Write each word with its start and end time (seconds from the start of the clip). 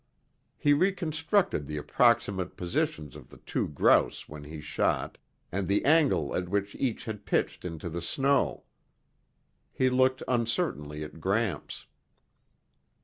He 0.57 0.73
reconstructed 0.73 1.67
the 1.67 1.77
approximate 1.77 2.57
positions 2.57 3.15
of 3.15 3.29
the 3.29 3.37
two 3.37 3.67
grouse 3.67 4.27
when 4.27 4.45
he 4.45 4.59
shot, 4.59 5.19
and 5.51 5.67
the 5.67 5.85
angle 5.85 6.35
at 6.35 6.49
which 6.49 6.73
each 6.79 7.05
had 7.05 7.23
pitched 7.27 7.63
into 7.63 7.87
the 7.87 8.01
snow. 8.01 8.63
He 9.71 9.91
looked 9.91 10.23
uncertainly 10.27 11.03
at 11.03 11.21
Gramps. 11.21 11.85